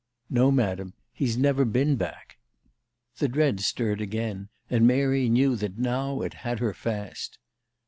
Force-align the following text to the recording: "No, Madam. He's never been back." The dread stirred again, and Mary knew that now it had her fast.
"No, 0.31 0.49
Madam. 0.49 0.95
He's 1.13 1.37
never 1.37 1.63
been 1.63 1.95
back." 1.95 2.39
The 3.17 3.27
dread 3.27 3.59
stirred 3.59 4.01
again, 4.01 4.49
and 4.67 4.87
Mary 4.87 5.29
knew 5.29 5.55
that 5.57 5.77
now 5.77 6.21
it 6.21 6.33
had 6.41 6.57
her 6.57 6.73
fast. 6.73 7.37